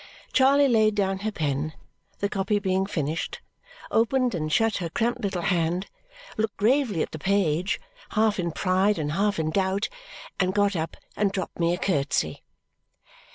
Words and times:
Charley 0.33 0.67
laid 0.67 0.95
down 0.95 1.19
her 1.19 1.31
pen, 1.31 1.73
the 2.21 2.27
copy 2.27 2.57
being 2.57 2.87
finished, 2.87 3.39
opened 3.91 4.33
and 4.33 4.51
shut 4.51 4.77
her 4.77 4.89
cramped 4.89 5.21
little 5.21 5.43
hand, 5.43 5.85
looked 6.37 6.57
gravely 6.57 7.03
at 7.03 7.11
the 7.11 7.19
page, 7.19 7.79
half 8.13 8.39
in 8.39 8.51
pride 8.51 8.97
and 8.97 9.11
half 9.11 9.37
in 9.37 9.51
doubt, 9.51 9.89
and 10.39 10.55
got 10.55 10.75
up, 10.75 10.97
and 11.15 11.31
dropped 11.31 11.59
me 11.59 11.71
a 11.75 11.77
curtsy. 11.77 12.41